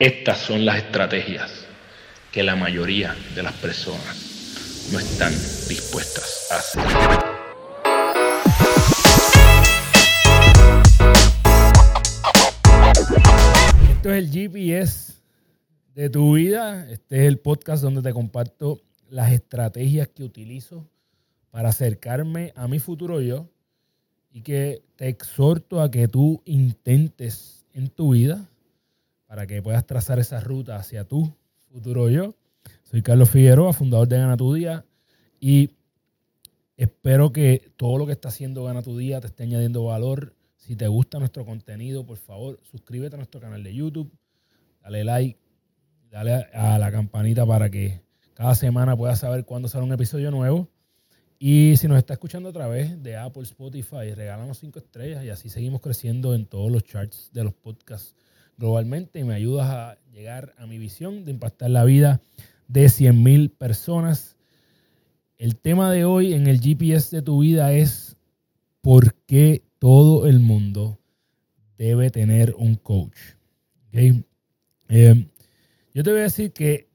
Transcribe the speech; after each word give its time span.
Estas 0.00 0.38
son 0.38 0.64
las 0.64 0.78
estrategias 0.78 1.68
que 2.32 2.42
la 2.42 2.56
mayoría 2.56 3.14
de 3.36 3.44
las 3.44 3.52
personas 3.52 4.88
no 4.90 4.98
están 4.98 5.30
dispuestas 5.30 6.48
a 6.50 6.56
hacer. 6.56 6.82
Esto 13.88 14.12
es 14.12 14.18
el 14.18 14.30
GPS 14.32 15.12
de 15.94 16.10
tu 16.10 16.34
vida. 16.34 16.90
Este 16.90 17.18
es 17.20 17.28
el 17.28 17.38
podcast 17.38 17.84
donde 17.84 18.02
te 18.02 18.12
comparto 18.12 18.80
las 19.08 19.30
estrategias 19.30 20.08
que 20.08 20.24
utilizo 20.24 20.90
para 21.52 21.68
acercarme 21.68 22.52
a 22.56 22.66
mi 22.66 22.80
futuro 22.80 23.20
yo 23.20 23.48
y 24.32 24.42
que 24.42 24.82
te 24.96 25.06
exhorto 25.06 25.80
a 25.80 25.92
que 25.92 26.08
tú 26.08 26.42
intentes 26.46 27.64
en 27.72 27.90
tu 27.90 28.14
vida 28.14 28.50
para 29.26 29.46
que 29.46 29.62
puedas 29.62 29.86
trazar 29.86 30.18
esa 30.18 30.40
ruta 30.40 30.76
hacia 30.76 31.04
tu 31.04 31.36
futuro 31.70 32.08
yo. 32.08 32.34
Soy 32.82 33.02
Carlos 33.02 33.30
Figueroa, 33.30 33.72
fundador 33.72 34.08
de 34.08 34.18
Gana 34.18 34.36
Tu 34.36 34.54
Día 34.54 34.84
y 35.40 35.70
espero 36.76 37.32
que 37.32 37.72
todo 37.76 37.98
lo 37.98 38.06
que 38.06 38.12
está 38.12 38.28
haciendo 38.28 38.64
Gana 38.64 38.82
Tu 38.82 38.96
Día 38.96 39.20
te 39.20 39.26
esté 39.26 39.44
añadiendo 39.44 39.84
valor. 39.84 40.34
Si 40.56 40.76
te 40.76 40.88
gusta 40.88 41.18
nuestro 41.18 41.44
contenido, 41.44 42.06
por 42.06 42.16
favor, 42.16 42.58
suscríbete 42.62 43.16
a 43.16 43.18
nuestro 43.18 43.40
canal 43.40 43.62
de 43.62 43.74
YouTube, 43.74 44.10
dale 44.82 45.04
like, 45.04 45.38
dale 46.10 46.46
a 46.54 46.78
la 46.78 46.90
campanita 46.90 47.44
para 47.44 47.68
que 47.70 48.02
cada 48.34 48.54
semana 48.54 48.96
puedas 48.96 49.18
saber 49.18 49.44
cuándo 49.44 49.68
sale 49.68 49.84
un 49.84 49.92
episodio 49.92 50.30
nuevo. 50.30 50.68
Y 51.38 51.76
si 51.76 51.88
nos 51.88 51.98
está 51.98 52.14
escuchando 52.14 52.48
a 52.48 52.52
través 52.52 53.02
de 53.02 53.16
Apple, 53.16 53.42
Spotify, 53.42 54.14
regálanos 54.14 54.58
cinco 54.58 54.78
estrellas 54.78 55.24
y 55.24 55.30
así 55.30 55.50
seguimos 55.50 55.80
creciendo 55.80 56.34
en 56.34 56.46
todos 56.46 56.70
los 56.70 56.84
charts 56.84 57.30
de 57.32 57.44
los 57.44 57.52
podcasts 57.52 58.14
globalmente 58.56 59.20
y 59.20 59.24
me 59.24 59.34
ayudas 59.34 59.68
a 59.70 59.98
llegar 60.12 60.54
a 60.58 60.66
mi 60.66 60.78
visión 60.78 61.24
de 61.24 61.32
impactar 61.32 61.70
la 61.70 61.84
vida 61.84 62.20
de 62.68 62.86
100.000 62.86 63.50
personas. 63.50 64.36
El 65.38 65.56
tema 65.56 65.90
de 65.90 66.04
hoy 66.04 66.34
en 66.34 66.46
el 66.46 66.60
GPS 66.60 67.14
de 67.14 67.22
tu 67.22 67.40
vida 67.40 67.72
es 67.72 68.16
por 68.80 69.14
qué 69.26 69.62
todo 69.78 70.26
el 70.26 70.40
mundo 70.40 70.98
debe 71.76 72.10
tener 72.10 72.54
un 72.56 72.76
coach. 72.76 73.18
Eh, 73.92 74.22
yo 75.94 76.02
te 76.02 76.10
voy 76.10 76.20
a 76.20 76.24
decir 76.24 76.52
que 76.52 76.88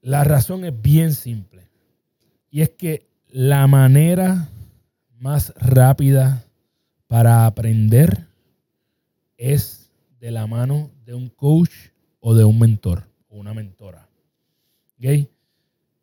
la 0.00 0.24
razón 0.24 0.64
es 0.64 0.80
bien 0.80 1.12
simple 1.14 1.68
y 2.50 2.60
es 2.60 2.70
que 2.70 3.08
la 3.28 3.66
manera 3.66 4.48
más 5.18 5.52
rápida 5.56 6.44
para 7.06 7.46
aprender 7.46 8.26
es 9.36 9.83
de 10.24 10.30
la 10.30 10.46
mano 10.46 10.90
de 11.04 11.12
un 11.12 11.28
coach 11.28 11.90
o 12.18 12.32
de 12.34 12.46
un 12.46 12.58
mentor 12.58 13.06
o 13.28 13.36
una 13.36 13.52
mentora. 13.52 14.08
¿Okay? 14.96 15.28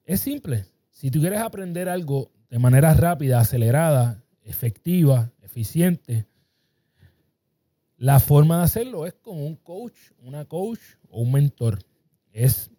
Es 0.06 0.20
simple. 0.20 0.68
Si 0.92 1.10
tú 1.10 1.22
quieres 1.22 1.40
aprender 1.40 1.90
algo 1.90 2.32
de 2.48 2.60
manera 2.60 2.94
rápida, 2.94 3.40
acelerada, 3.40 4.24
efectiva, 4.44 5.32
eficiente, 5.42 6.28
la 7.98 8.20
forma 8.20 8.60
de 8.60 8.66
hacerlo 8.66 9.08
es 9.08 9.16
con 9.16 9.42
un 9.42 9.56
coach, 9.56 9.96
una 10.20 10.46
coach 10.46 10.82
o 11.10 11.22
un 11.22 11.32
mentor. 11.32 11.80
Es 12.32 12.70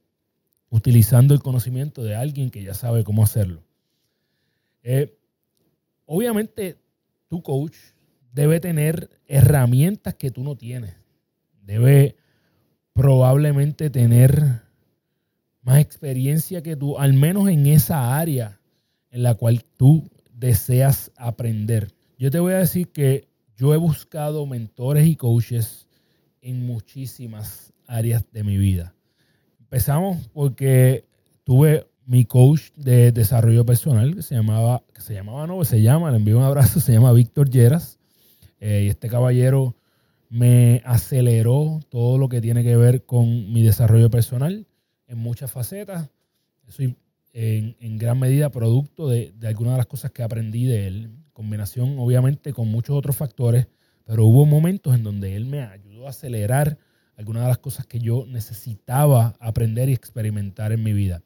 utilizando 0.70 1.34
el 1.34 1.40
conocimiento 1.40 2.04
de 2.04 2.14
alguien 2.14 2.50
que 2.50 2.62
ya 2.62 2.74
sabe 2.74 3.02
cómo 3.02 3.24
hacerlo. 3.24 3.64
Eh, 4.84 5.18
obviamente, 6.06 6.78
tu 7.26 7.42
coach 7.42 7.74
debe 8.30 8.60
tener 8.60 9.10
herramientas 9.26 10.14
que 10.14 10.30
tú 10.30 10.44
no 10.44 10.54
tienes. 10.54 11.01
Debe 11.62 12.16
probablemente 12.92 13.90
tener 13.90 14.62
más 15.62 15.78
experiencia 15.78 16.62
que 16.62 16.76
tú, 16.76 16.98
al 16.98 17.14
menos 17.14 17.48
en 17.48 17.66
esa 17.66 18.18
área 18.18 18.60
en 19.10 19.22
la 19.22 19.34
cual 19.34 19.64
tú 19.76 20.10
deseas 20.32 21.12
aprender. 21.16 21.92
Yo 22.18 22.30
te 22.30 22.40
voy 22.40 22.54
a 22.54 22.58
decir 22.58 22.88
que 22.88 23.28
yo 23.56 23.72
he 23.72 23.76
buscado 23.76 24.46
mentores 24.46 25.06
y 25.06 25.16
coaches 25.16 25.86
en 26.40 26.66
muchísimas 26.66 27.72
áreas 27.86 28.24
de 28.32 28.42
mi 28.42 28.56
vida. 28.56 28.94
Empezamos 29.60 30.28
porque 30.32 31.04
tuve 31.44 31.86
mi 32.04 32.24
coach 32.24 32.72
de 32.74 33.12
desarrollo 33.12 33.64
personal 33.64 34.14
que 34.14 34.22
se 34.22 34.34
llamaba, 34.34 34.82
que 34.92 35.00
se 35.00 35.14
llamaba, 35.14 35.46
no, 35.46 35.64
se 35.64 35.80
llama, 35.80 36.10
le 36.10 36.16
envío 36.16 36.38
un 36.38 36.44
abrazo, 36.44 36.80
se 36.80 36.92
llama 36.92 37.12
Víctor 37.12 37.48
Lleras. 37.48 37.98
Eh, 38.58 38.84
y 38.86 38.88
este 38.88 39.08
caballero 39.08 39.76
me 40.32 40.80
aceleró 40.86 41.80
todo 41.90 42.16
lo 42.16 42.30
que 42.30 42.40
tiene 42.40 42.64
que 42.64 42.74
ver 42.74 43.04
con 43.04 43.52
mi 43.52 43.62
desarrollo 43.62 44.08
personal 44.08 44.66
en 45.06 45.18
muchas 45.18 45.52
facetas. 45.52 46.08
Soy 46.68 46.96
en, 47.34 47.98
gran 47.98 48.18
medida 48.18 48.48
producto 48.48 49.10
de, 49.10 49.34
de, 49.38 49.48
algunas 49.48 49.74
de 49.74 49.76
las 49.76 49.86
cosas 49.86 50.10
que 50.10 50.22
aprendí 50.22 50.64
de 50.64 50.86
él, 50.86 51.10
combinación 51.34 51.98
obviamente 51.98 52.54
con 52.54 52.68
muchos 52.68 52.96
otros 52.96 53.14
factores, 53.14 53.66
pero 54.06 54.24
hubo 54.24 54.46
momentos 54.46 54.94
en 54.94 55.02
donde 55.02 55.36
él 55.36 55.44
me 55.44 55.64
ayudó 55.64 56.06
a 56.06 56.10
acelerar 56.10 56.78
algunas 57.18 57.42
de 57.42 57.48
las 57.48 57.58
cosas 57.58 57.84
que 57.84 57.98
yo 57.98 58.24
necesitaba 58.26 59.34
aprender 59.38 59.90
y 59.90 59.92
experimentar 59.92 60.72
en 60.72 60.82
mi 60.82 60.94
vida. 60.94 61.22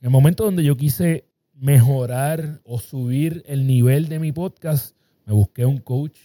En 0.00 0.06
el 0.06 0.10
momento 0.10 0.44
donde 0.44 0.62
yo 0.62 0.76
quise 0.76 1.26
mejorar 1.52 2.60
o 2.62 2.78
subir 2.78 3.42
el 3.46 3.66
nivel 3.66 4.08
de 4.08 4.20
mi 4.20 4.30
podcast, 4.30 4.94
me 5.26 5.32
busqué 5.32 5.66
un 5.66 5.78
coach 5.78 6.16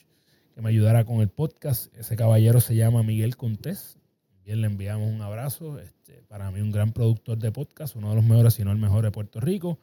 que 0.60 0.64
me 0.64 0.72
ayudara 0.72 1.06
con 1.06 1.22
el 1.22 1.30
podcast. 1.30 1.88
Ese 1.98 2.18
caballero 2.18 2.60
se 2.60 2.76
llama 2.76 3.02
Miguel 3.02 3.38
Contés. 3.38 3.98
Bien, 4.44 4.60
le 4.60 4.68
enviamos 4.68 5.10
un 5.10 5.22
abrazo. 5.22 5.80
Este, 5.80 6.22
para 6.28 6.52
mí 6.52 6.60
un 6.60 6.74
gran 6.74 6.92
productor 6.92 7.38
de 7.38 7.50
podcast, 7.50 7.96
uno 7.96 8.10
de 8.10 8.16
los 8.16 8.26
mejores, 8.26 8.56
si 8.56 8.66
no 8.66 8.74
el 8.74 8.78
mejor 8.78 9.06
de 9.06 9.12
Puerto 9.12 9.40
Rico. 9.40 9.80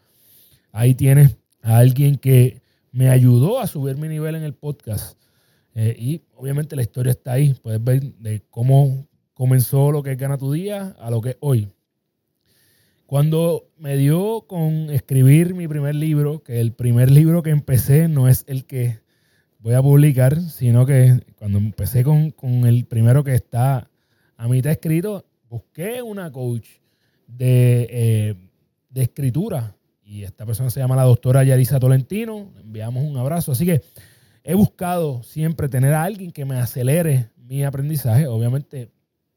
Ahí 0.72 0.94
tienes 0.94 1.38
a 1.62 1.78
alguien 1.78 2.16
que 2.16 2.60
me 2.92 3.08
ayudó 3.08 3.58
a 3.58 3.66
subir 3.66 3.96
mi 3.96 4.06
nivel 4.06 4.34
en 4.34 4.42
el 4.42 4.52
podcast. 4.52 5.18
Eh, 5.74 5.96
y 5.98 6.20
obviamente 6.34 6.76
la 6.76 6.82
historia 6.82 7.12
está 7.12 7.32
ahí. 7.32 7.54
Puedes 7.62 7.82
ver 7.82 8.02
de 8.02 8.42
cómo 8.50 9.08
comenzó 9.32 9.90
lo 9.92 10.02
que 10.02 10.12
es 10.12 10.18
Gana 10.18 10.36
tu 10.36 10.52
Día 10.52 10.94
a 10.98 11.10
lo 11.10 11.22
que 11.22 11.30
es 11.30 11.36
hoy. 11.40 11.68
Cuando 13.06 13.70
me 13.78 13.96
dio 13.96 14.44
con 14.46 14.90
escribir 14.90 15.54
mi 15.54 15.68
primer 15.68 15.94
libro, 15.94 16.42
que 16.42 16.60
el 16.60 16.74
primer 16.74 17.10
libro 17.10 17.42
que 17.42 17.48
empecé 17.48 18.08
no 18.08 18.28
es 18.28 18.44
el 18.46 18.66
que 18.66 19.05
voy 19.66 19.74
a 19.74 19.82
publicar, 19.82 20.40
sino 20.42 20.86
que 20.86 21.24
cuando 21.34 21.58
empecé 21.58 22.04
con, 22.04 22.32
el 22.66 22.84
primero 22.84 23.24
que 23.24 23.34
está 23.34 23.90
a 24.36 24.46
mitad 24.46 24.70
escrito, 24.70 25.26
busqué 25.48 26.02
una 26.02 26.30
coach 26.30 26.68
de, 27.26 27.88
eh, 27.90 28.34
de 28.90 29.02
escritura. 29.02 29.74
Y 30.04 30.22
esta 30.22 30.46
persona 30.46 30.70
se 30.70 30.78
llama 30.78 30.94
la 30.94 31.02
doctora 31.02 31.42
Yarisa 31.42 31.80
Tolentino, 31.80 32.52
enviamos 32.60 33.02
un 33.02 33.16
abrazo, 33.16 33.50
así 33.50 33.66
que 33.66 33.82
he 34.44 34.54
buscado 34.54 35.24
siempre 35.24 35.68
tener 35.68 35.94
a 35.94 36.04
alguien 36.04 36.30
que 36.30 36.44
me 36.44 36.54
acelere 36.60 37.30
mi 37.36 37.64
aprendizaje, 37.64 38.28
obviamente 38.28 38.92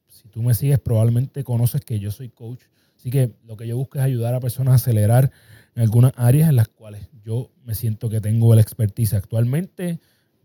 si 0.09 0.28
tú 0.28 0.44
me 0.44 0.53
sigues 0.53 0.78
probablemente 0.78 1.44
conoces 1.44 1.81
que 1.81 2.00
yo 2.00 2.12
soy 2.12 2.29
coach. 2.29 2.62
Así 2.95 3.09
que 3.09 3.31
lo 3.47 3.57
que 3.57 3.66
yo 3.66 3.78
busco 3.78 3.97
es 3.97 4.03
ayudar 4.03 4.35
a 4.35 4.39
personas 4.39 4.73
a 4.73 4.75
acelerar 4.75 5.31
en 5.73 5.81
algunas 5.81 6.13
áreas 6.18 6.50
en 6.50 6.56
las 6.56 6.68
cuales 6.68 7.09
yo 7.23 7.50
me 7.63 7.73
siento 7.73 8.12
que 8.12 8.22
tengo 8.22 8.53
la 8.53 8.62
expertise. 8.62 9.16
Actualmente, 9.16 10.00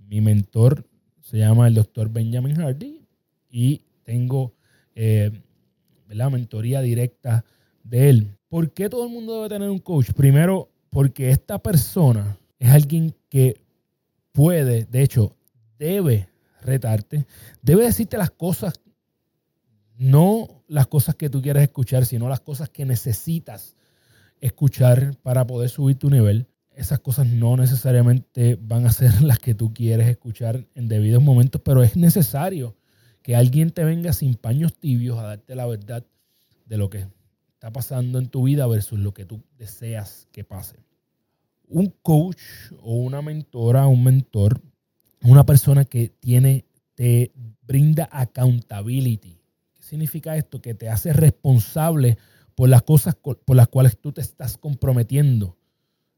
mi 0.08 0.20
mentor 0.20 0.86
se 1.20 1.38
llama 1.38 1.66
el 1.66 1.74
doctor 1.74 2.10
Benjamin 2.10 2.56
Hardy 2.56 3.06
y 3.50 3.82
tengo 4.04 4.54
eh, 4.94 5.30
la 6.08 6.30
mentoría 6.30 6.80
directa 6.80 7.44
de 7.82 8.10
él. 8.10 8.38
¿Por 8.48 8.72
qué 8.72 8.88
todo 8.88 9.04
el 9.04 9.12
mundo 9.12 9.34
debe 9.36 9.48
tener 9.48 9.70
un 9.70 9.78
coach? 9.78 10.12
Primero, 10.12 10.70
porque 10.90 11.30
esta 11.30 11.58
persona 11.62 12.36
es 12.58 12.70
alguien 12.70 13.14
que 13.28 13.60
puede, 14.32 14.84
de 14.84 15.02
hecho, 15.02 15.36
debe 15.78 16.28
retarte, 16.60 17.26
debe 17.62 17.84
decirte 17.84 18.16
las 18.16 18.30
cosas 18.30 18.80
no 19.96 20.64
las 20.66 20.86
cosas 20.86 21.14
que 21.14 21.30
tú 21.30 21.40
quieres 21.40 21.62
escuchar, 21.62 22.04
sino 22.04 22.28
las 22.28 22.40
cosas 22.40 22.68
que 22.68 22.84
necesitas 22.84 23.76
escuchar 24.40 25.16
para 25.22 25.46
poder 25.46 25.70
subir 25.70 25.96
tu 25.96 26.10
nivel. 26.10 26.48
Esas 26.74 27.00
cosas 27.00 27.26
no 27.26 27.56
necesariamente 27.56 28.58
van 28.60 28.86
a 28.86 28.92
ser 28.92 29.12
las 29.22 29.38
que 29.38 29.54
tú 29.54 29.72
quieres 29.72 30.08
escuchar 30.08 30.66
en 30.74 30.88
debidos 30.88 31.22
momentos, 31.22 31.60
pero 31.64 31.82
es 31.82 31.96
necesario 31.96 32.76
que 33.22 33.36
alguien 33.36 33.70
te 33.70 33.84
venga 33.84 34.12
sin 34.12 34.34
paños 34.34 34.74
tibios 34.74 35.18
a 35.18 35.22
darte 35.22 35.54
la 35.54 35.66
verdad 35.66 36.04
de 36.66 36.76
lo 36.76 36.90
que 36.90 37.06
está 37.52 37.72
pasando 37.72 38.18
en 38.18 38.28
tu 38.28 38.44
vida 38.44 38.66
versus 38.66 38.98
lo 38.98 39.14
que 39.14 39.24
tú 39.24 39.42
deseas 39.56 40.28
que 40.32 40.44
pase. 40.44 40.76
Un 41.66 41.94
coach 42.02 42.42
o 42.82 42.96
una 42.96 43.22
mentora, 43.22 43.86
un 43.86 44.04
mentor, 44.04 44.60
una 45.22 45.46
persona 45.46 45.86
que 45.86 46.10
tiene, 46.20 46.66
te 46.94 47.32
brinda 47.62 48.08
accountability, 48.12 49.38
significa 49.84 50.36
esto? 50.36 50.60
Que 50.60 50.74
te 50.74 50.88
hace 50.88 51.12
responsable 51.12 52.18
por 52.54 52.68
las 52.68 52.82
cosas 52.82 53.14
por 53.14 53.56
las 53.56 53.68
cuales 53.68 53.98
tú 53.98 54.12
te 54.12 54.20
estás 54.20 54.58
comprometiendo. 54.58 55.56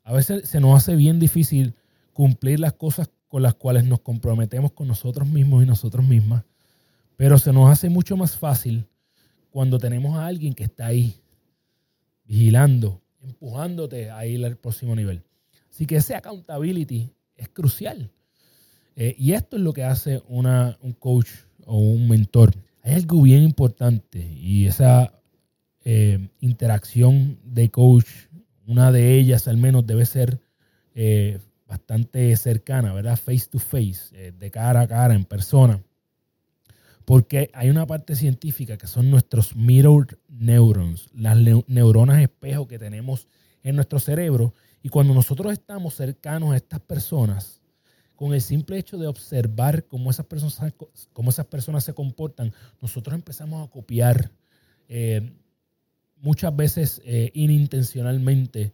A 0.06 0.12
veces 0.12 0.48
se 0.48 0.60
nos 0.60 0.76
hace 0.76 0.94
bien 0.94 1.18
difícil 1.18 1.74
cumplir 2.12 2.60
las 2.60 2.74
cosas 2.74 3.10
con 3.26 3.42
las 3.42 3.54
cuales 3.56 3.84
nos 3.84 4.00
comprometemos 4.02 4.70
con 4.70 4.86
nosotros 4.86 5.26
mismos 5.28 5.64
y 5.64 5.66
nosotros 5.66 6.06
mismas, 6.06 6.44
Pero 7.16 7.38
se 7.38 7.52
nos 7.52 7.68
hace 7.68 7.88
mucho 7.88 8.16
más 8.16 8.36
fácil 8.36 8.86
cuando 9.50 9.80
tenemos 9.80 10.16
a 10.16 10.26
alguien 10.26 10.54
que 10.54 10.62
está 10.62 10.86
ahí, 10.86 11.16
vigilando, 12.24 13.02
empujándote 13.20 14.10
a 14.12 14.24
ir 14.26 14.44
al 14.44 14.56
próximo 14.56 14.94
nivel. 14.94 15.24
Así 15.70 15.86
que 15.86 15.96
ese 15.96 16.14
accountability 16.14 17.10
es 17.34 17.48
crucial. 17.48 18.12
Eh, 18.94 19.16
y 19.18 19.32
esto 19.32 19.56
es 19.56 19.62
lo 19.62 19.72
que 19.72 19.82
hace 19.82 20.22
una, 20.28 20.78
un 20.82 20.92
coach 20.92 21.30
o 21.64 21.78
un 21.78 22.08
mentor. 22.08 22.54
Hay 22.82 22.94
algo 22.94 23.22
bien 23.22 23.42
importante 23.42 24.20
y 24.20 24.66
esa 24.66 25.20
eh, 25.84 26.28
interacción 26.38 27.40
de 27.42 27.70
coach, 27.70 28.06
una 28.66 28.92
de 28.92 29.14
ellas 29.14 29.48
al 29.48 29.56
menos 29.56 29.86
debe 29.86 30.06
ser 30.06 30.40
eh, 30.94 31.38
bastante 31.66 32.34
cercana, 32.36 32.92
¿verdad? 32.92 33.16
Face 33.16 33.48
to 33.50 33.58
face, 33.58 34.32
de 34.32 34.50
cara 34.50 34.82
a 34.82 34.88
cara, 34.88 35.14
en 35.14 35.24
persona. 35.24 35.82
Porque 37.04 37.50
hay 37.54 37.70
una 37.70 37.86
parte 37.86 38.16
científica 38.16 38.76
que 38.76 38.86
son 38.86 39.10
nuestros 39.10 39.54
mirror 39.54 40.18
neurons, 40.28 41.08
las 41.14 41.36
neuronas 41.68 42.20
espejo 42.20 42.66
que 42.66 42.78
tenemos 42.78 43.28
en 43.62 43.76
nuestro 43.76 44.00
cerebro. 44.00 44.54
Y 44.82 44.88
cuando 44.88 45.14
nosotros 45.14 45.52
estamos 45.52 45.94
cercanos 45.94 46.52
a 46.52 46.56
estas 46.56 46.80
personas, 46.80 47.60
con 48.16 48.32
el 48.32 48.40
simple 48.40 48.78
hecho 48.78 48.96
de 48.96 49.06
observar 49.06 49.84
cómo 49.86 50.10
esas 50.10 50.26
personas, 50.26 50.74
cómo 51.12 51.30
esas 51.30 51.46
personas 51.46 51.84
se 51.84 51.94
comportan, 51.94 52.52
nosotros 52.80 53.14
empezamos 53.14 53.66
a 53.66 53.70
copiar 53.70 54.30
eh, 54.88 55.32
muchas 56.20 56.54
veces 56.54 57.00
eh, 57.04 57.30
inintencionalmente 57.34 58.72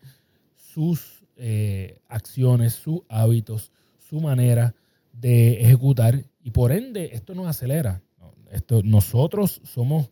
sus 0.56 1.24
eh, 1.36 2.00
acciones, 2.08 2.74
sus 2.74 3.02
hábitos, 3.08 3.72
su 3.98 4.20
manera 4.20 4.74
de 5.12 5.60
ejecutar 5.60 6.24
y 6.42 6.50
por 6.50 6.72
ende 6.72 7.10
esto 7.12 7.34
nos 7.34 7.46
acelera. 7.46 8.02
Esto, 8.50 8.82
nosotros 8.82 9.62
somos 9.64 10.10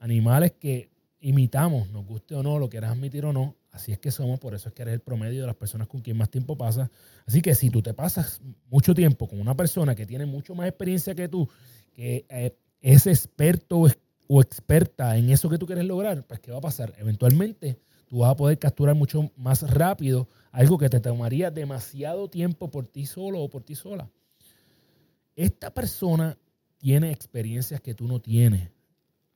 animales 0.00 0.52
que 0.58 0.90
imitamos, 1.20 1.90
nos 1.90 2.06
guste 2.06 2.34
o 2.34 2.42
no, 2.42 2.58
lo 2.58 2.68
quieras 2.68 2.92
admitir 2.92 3.24
o 3.24 3.32
no. 3.32 3.56
Así 3.70 3.92
es 3.92 3.98
que 3.98 4.10
somos, 4.10 4.38
por 4.38 4.54
eso 4.54 4.68
es 4.68 4.74
que 4.74 4.82
eres 4.82 4.94
el 4.94 5.00
promedio 5.00 5.40
de 5.40 5.46
las 5.48 5.56
personas 5.56 5.88
con 5.88 6.00
quien 6.00 6.16
más 6.16 6.30
tiempo 6.30 6.56
pasas. 6.56 6.90
Así 7.26 7.42
que 7.42 7.54
si 7.54 7.70
tú 7.70 7.82
te 7.82 7.92
pasas 7.92 8.40
mucho 8.70 8.94
tiempo 8.94 9.26
con 9.26 9.40
una 9.40 9.56
persona 9.56 9.94
que 9.94 10.06
tiene 10.06 10.26
mucho 10.26 10.54
más 10.54 10.68
experiencia 10.68 11.14
que 11.14 11.28
tú, 11.28 11.48
que 11.92 12.24
eh, 12.28 12.56
es 12.80 13.06
experto 13.06 13.86
o 14.28 14.40
experta 14.40 15.16
en 15.16 15.30
eso 15.30 15.48
que 15.48 15.58
tú 15.58 15.66
quieres 15.66 15.84
lograr, 15.84 16.24
pues 16.26 16.40
¿qué 16.40 16.50
va 16.50 16.58
a 16.58 16.62
pasar? 16.62 16.94
Eventualmente 16.98 17.78
tú 18.06 18.18
vas 18.18 18.30
a 18.32 18.36
poder 18.36 18.58
capturar 18.58 18.94
mucho 18.94 19.30
más 19.36 19.62
rápido 19.70 20.28
algo 20.52 20.78
que 20.78 20.88
te 20.88 21.00
tomaría 21.00 21.50
demasiado 21.50 22.28
tiempo 22.28 22.70
por 22.70 22.86
ti 22.86 23.06
solo 23.06 23.40
o 23.40 23.50
por 23.50 23.62
ti 23.62 23.74
sola. 23.74 24.10
Esta 25.36 25.72
persona 25.72 26.38
tiene 26.78 27.10
experiencias 27.10 27.80
que 27.80 27.94
tú 27.94 28.06
no 28.06 28.20
tienes. 28.20 28.70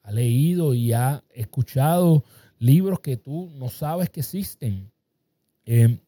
Ha 0.03 0.13
leído 0.13 0.75
y 0.75 0.93
ha 0.93 1.25
escuchado 1.31 2.25
libros 2.59 3.01
que 3.01 3.17
tú 3.17 3.51
no 3.57 3.69
sabes 3.69 4.11
que 4.11 4.21
existen. 4.21 4.91
Em, 5.65 5.99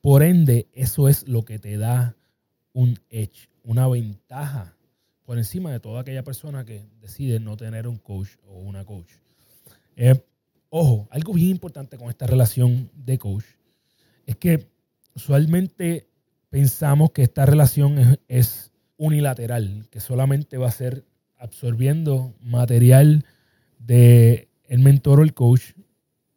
por 0.00 0.22
ende, 0.22 0.68
eso 0.72 1.08
es 1.08 1.26
lo 1.26 1.44
que 1.44 1.58
te 1.58 1.76
da 1.76 2.16
un 2.72 2.98
edge, 3.10 3.48
una 3.64 3.88
ventaja 3.88 4.77
por 5.28 5.36
encima 5.36 5.70
de 5.70 5.78
toda 5.78 6.00
aquella 6.00 6.24
persona 6.24 6.64
que 6.64 6.86
decide 7.02 7.38
no 7.38 7.58
tener 7.58 7.86
un 7.86 7.98
coach 7.98 8.30
o 8.46 8.60
una 8.60 8.86
coach. 8.86 9.12
Em, 9.94 10.18
ojo, 10.70 11.06
algo 11.10 11.34
bien 11.34 11.50
importante 11.50 11.98
con 11.98 12.08
esta 12.08 12.26
relación 12.26 12.90
de 12.94 13.18
coach 13.18 13.44
es 14.24 14.36
que 14.36 14.70
usualmente 15.14 16.08
pensamos 16.48 17.10
que 17.10 17.24
esta 17.24 17.44
relación 17.44 18.18
es 18.26 18.72
unilateral, 18.96 19.86
que 19.90 20.00
solamente 20.00 20.56
va 20.56 20.68
a 20.68 20.70
ser 20.70 21.04
absorbiendo 21.36 22.34
material 22.40 23.26
de 23.78 24.48
el 24.64 24.78
mentor 24.78 25.20
o 25.20 25.24
el 25.24 25.34
coach, 25.34 25.74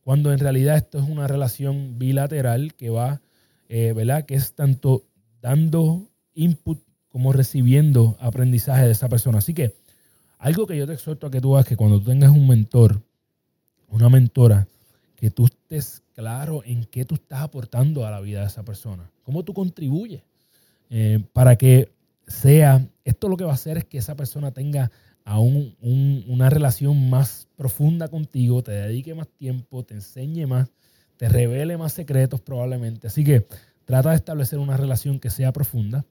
cuando 0.02 0.34
en 0.34 0.40
realidad 0.40 0.76
esto 0.76 1.00
es 1.00 1.08
una 1.08 1.28
relación 1.28 1.98
bilateral 1.98 2.74
que 2.74 2.90
va, 2.90 3.22
eh, 3.70 3.94
¿verdad? 3.94 4.26
Que 4.26 4.36
es 4.36 4.54
tanto 4.54 5.06
dando 5.40 6.12
input 6.34 6.91
como 7.12 7.34
recibiendo 7.34 8.18
aprendizaje 8.20 8.86
de 8.86 8.92
esa 8.92 9.10
persona. 9.10 9.40
Así 9.40 9.54
que 9.54 9.76
algo 10.40 10.66
que 10.66 10.78
yo 10.78 10.88
te 10.88 10.94
exhorto 10.94 11.28
a 11.28 11.32
que 11.32 11.42
tú 11.42 11.56
hagas 11.56 11.68
que 11.68 11.78
cuando 11.78 12.00
tú 12.00 12.06
tengas 12.06 12.32
un 12.32 12.48
mentor, 12.48 13.02
una 13.90 14.10
mentora, 14.10 14.68
que 15.16 15.30
tú 15.30 15.46
estés 15.46 16.02
claro 16.16 16.64
en 16.66 16.86
qué 16.86 17.06
tú 17.06 17.16
estás 17.16 17.42
aportando 17.42 18.06
a 18.08 18.12
la 18.12 18.22
vida 18.22 18.42
de 18.42 18.48
esa 18.48 18.64
persona, 18.64 19.12
cómo 19.24 19.44
tú 19.44 19.54
contribuyes, 19.54 20.24
eh, 20.90 21.24
para 21.34 21.58
que 21.58 21.92
sea, 22.28 22.88
esto 23.04 23.30
lo 23.30 23.38
que 23.38 23.44
va 23.44 23.52
a 23.52 23.56
hacer 23.56 23.78
es 23.78 23.86
que 23.86 23.98
esa 23.98 24.16
persona 24.16 24.52
tenga 24.52 24.90
aún 25.24 25.76
una 26.28 26.50
relación 26.50 27.10
más 27.10 27.48
profunda 27.56 28.08
contigo, 28.08 28.64
te 28.64 28.72
dedique 28.72 29.14
más 29.14 29.28
tiempo, 29.28 29.84
te 29.84 29.94
enseñe 29.94 30.48
más, 30.48 30.72
te 31.18 31.30
revele 31.30 31.78
más 31.78 31.94
secretos 31.94 32.42
probablemente. 32.42 33.08
Así 33.08 33.24
que 33.24 33.46
trata 33.86 34.10
de 34.10 34.16
establecer 34.16 34.60
una 34.60 34.78
relación 34.78 35.20
que 35.20 35.30
sea 35.30 35.52
profunda. 35.52 36.06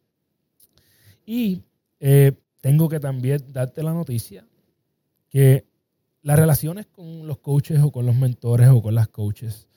Y 1.25 1.63
eh, 2.01 2.33
tengo 2.61 2.89
que 2.89 3.01
también 3.01 3.41
darte 3.53 3.83
la 3.83 3.93
noticia 3.93 4.47
que 5.29 5.65
las 6.23 6.39
relaciones 6.39 6.87
con 6.87 7.27
los 7.27 7.39
coaches 7.39 7.81
o 7.83 7.91
con 7.91 8.05
los 8.05 8.17
mentores 8.17 8.69
o 8.69 8.83
con 8.83 8.95
las 8.95 9.09
coaches, 9.09 9.69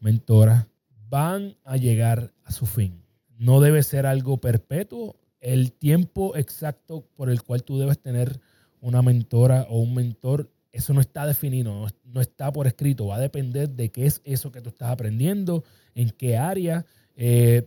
mentoras, 0.00 0.66
van 1.08 1.56
a 1.64 1.76
llegar 1.76 2.32
a 2.44 2.50
su 2.50 2.66
fin. 2.66 3.04
No 3.38 3.60
debe 3.60 3.82
ser 3.82 4.06
algo 4.06 4.38
perpetuo. 4.38 5.16
El 5.40 5.72
tiempo 5.72 6.36
exacto 6.36 7.06
por 7.14 7.30
el 7.30 7.42
cual 7.42 7.62
tú 7.62 7.78
debes 7.78 8.00
tener 8.00 8.40
una 8.80 9.02
mentora 9.02 9.66
o 9.68 9.78
un 9.80 9.94
mentor, 9.94 10.50
eso 10.72 10.92
no 10.92 11.00
está 11.00 11.26
definido, 11.26 11.86
no, 12.04 12.20
está 12.20 12.52
por 12.52 12.66
escrito, 12.66 13.06
va 13.06 13.16
a 13.16 13.20
depender 13.20 13.70
de 13.70 13.90
qué 13.90 14.06
es 14.06 14.20
eso 14.24 14.50
que 14.50 14.60
tú 14.60 14.70
estás 14.70 14.90
aprendiendo, 14.90 15.64
en 15.94 16.10
qué 16.10 16.36
área, 16.36 16.84
eh, 17.16 17.66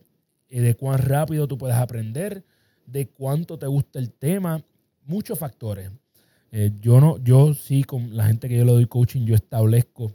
de 0.50 0.76
cuán 0.76 1.00
rápido 1.00 1.48
tú 1.48 1.58
puedes 1.58 1.78
aprender, 1.78 2.44
de 2.88 3.10
cuánto 3.10 3.60
te 3.60 3.68
gusta 3.68 4.00
el 4.00 4.12
tema, 4.12 4.64
muchos 5.06 5.38
factores. 5.38 5.92
Eh, 6.52 6.72
yo 6.82 7.00
no, 7.00 7.24
yo 7.24 7.54
sí, 7.54 7.84
con 7.84 8.18
la 8.18 8.26
gente 8.26 8.50
que 8.50 8.58
yo 8.58 8.66
le 8.66 8.72
doy 8.72 8.88
coaching, 8.88 9.26
yo 9.26 9.36
establezco 9.36 10.12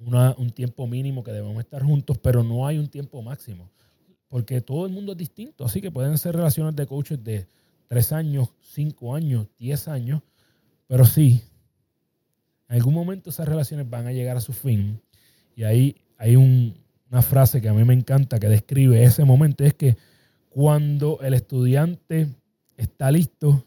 un 0.00 0.50
tiempo 0.50 0.88
mínimo 0.88 1.22
que 1.22 1.30
debemos 1.30 1.60
estar 1.60 1.84
juntos, 1.84 2.18
pero 2.18 2.42
no 2.42 2.66
hay 2.66 2.78
un 2.78 2.88
tiempo 2.88 3.22
máximo 3.22 3.70
porque 4.32 4.62
todo 4.62 4.86
el 4.86 4.92
mundo 4.94 5.12
es 5.12 5.18
distinto. 5.18 5.66
Así 5.66 5.82
que 5.82 5.90
pueden 5.90 6.16
ser 6.16 6.34
relaciones 6.34 6.74
de 6.74 6.86
coaches 6.86 7.22
de 7.22 7.46
tres 7.86 8.12
años, 8.12 8.48
cinco 8.62 9.14
años, 9.14 9.46
diez 9.58 9.88
años, 9.88 10.22
pero 10.86 11.04
sí, 11.04 11.42
en 12.70 12.76
algún 12.76 12.94
momento 12.94 13.28
esas 13.28 13.46
relaciones 13.46 13.90
van 13.90 14.06
a 14.06 14.12
llegar 14.12 14.38
a 14.38 14.40
su 14.40 14.54
fin. 14.54 15.02
Y 15.54 15.64
ahí 15.64 15.96
hay 16.16 16.36
una 16.36 17.20
frase 17.20 17.60
que 17.60 17.68
a 17.68 17.74
mí 17.74 17.84
me 17.84 17.92
encanta 17.92 18.40
que 18.40 18.48
describe 18.48 19.04
ese 19.04 19.22
momento, 19.26 19.64
es 19.64 19.74
que 19.74 19.98
cuando 20.52 21.18
el 21.22 21.34
estudiante 21.34 22.28
está 22.76 23.10
listo, 23.10 23.64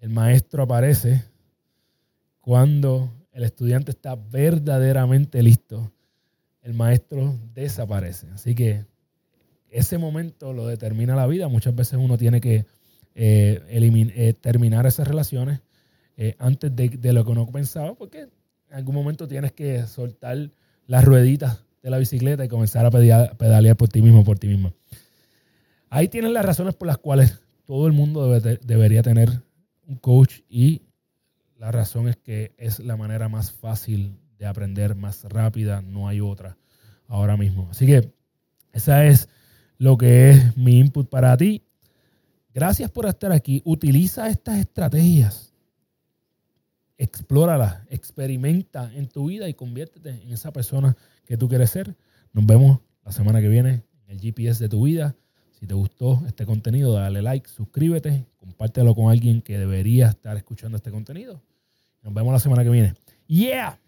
el 0.00 0.10
maestro 0.10 0.64
aparece. 0.64 1.24
Cuando 2.40 3.12
el 3.30 3.44
estudiante 3.44 3.92
está 3.92 4.16
verdaderamente 4.16 5.42
listo, 5.42 5.92
el 6.62 6.74
maestro 6.74 7.38
desaparece. 7.54 8.28
Así 8.30 8.54
que 8.54 8.84
ese 9.70 9.96
momento 9.96 10.52
lo 10.52 10.66
determina 10.66 11.14
la 11.14 11.26
vida. 11.26 11.46
Muchas 11.46 11.74
veces 11.74 11.98
uno 12.02 12.18
tiene 12.18 12.40
que 12.40 12.66
eh, 13.14 13.62
eh, 13.68 14.34
terminar 14.34 14.86
esas 14.86 15.06
relaciones 15.06 15.60
eh, 16.16 16.34
antes 16.38 16.74
de, 16.74 17.12
lo 17.12 17.24
que 17.24 17.30
uno 17.30 17.46
pensaba, 17.46 17.94
porque 17.94 18.22
en 18.22 18.74
algún 18.74 18.94
momento 18.94 19.28
tienes 19.28 19.52
que 19.52 19.86
soltar 19.86 20.50
las 20.86 21.04
rueditas 21.04 21.64
de 21.80 21.90
la 21.90 21.98
bicicleta 21.98 22.44
y 22.44 22.48
comenzar 22.48 22.86
a 22.86 22.90
pedalear, 22.90 23.76
por 23.76 23.88
ti 23.88 24.02
mismo, 24.02 24.24
por 24.24 24.38
ti 24.38 24.48
mismo. 24.48 24.72
Ahí 25.94 26.08
tienes 26.08 26.30
las 26.30 26.46
razones 26.46 26.74
por 26.74 26.88
las 26.88 26.96
cuales 26.96 27.42
todo 27.66 27.86
el 27.86 27.92
mundo 27.92 28.40
debería 28.40 29.02
tener 29.02 29.42
un 29.86 29.96
coach 29.96 30.40
y 30.48 30.80
la 31.58 31.70
razón 31.70 32.08
es 32.08 32.16
que 32.16 32.54
es 32.56 32.78
la 32.78 32.96
manera 32.96 33.28
más 33.28 33.52
fácil 33.52 34.18
de 34.38 34.46
aprender, 34.46 34.94
más 34.94 35.22
rápida, 35.24 35.82
no 35.82 36.08
hay 36.08 36.22
otra 36.22 36.56
ahora 37.08 37.36
mismo. 37.36 37.68
Así 37.70 37.84
que 37.84 38.10
esa 38.72 39.04
es 39.04 39.28
lo 39.76 39.98
que 39.98 40.30
es 40.30 40.56
mi 40.56 40.78
input 40.78 41.10
para 41.10 41.36
ti. 41.36 41.62
Gracias 42.54 42.90
por 42.90 43.04
estar 43.04 43.30
aquí. 43.30 43.60
Utiliza 43.66 44.30
estas 44.30 44.60
estrategias. 44.60 45.52
Explóralas, 46.96 47.82
experimenta 47.90 48.90
en 48.94 49.08
tu 49.08 49.26
vida 49.26 49.46
y 49.46 49.52
conviértete 49.52 50.22
en 50.22 50.32
esa 50.32 50.54
persona 50.54 50.96
que 51.26 51.36
tú 51.36 51.50
quieres 51.50 51.68
ser. 51.68 51.94
Nos 52.32 52.46
vemos 52.46 52.80
la 53.04 53.12
semana 53.12 53.42
que 53.42 53.50
viene 53.50 53.84
en 54.06 54.12
el 54.12 54.20
GPS 54.20 54.58
de 54.58 54.70
tu 54.70 54.84
vida. 54.84 55.14
Si 55.62 55.68
te 55.68 55.74
gustó 55.74 56.20
este 56.26 56.44
contenido, 56.44 56.94
dale 56.94 57.22
like, 57.22 57.48
suscríbete, 57.48 58.26
compártelo 58.36 58.96
con 58.96 59.12
alguien 59.12 59.42
que 59.42 59.58
debería 59.58 60.08
estar 60.08 60.36
escuchando 60.36 60.76
este 60.76 60.90
contenido. 60.90 61.40
Nos 62.02 62.12
vemos 62.12 62.32
la 62.32 62.40
semana 62.40 62.64
que 62.64 62.70
viene. 62.70 62.94
¡Yeah! 63.28 63.78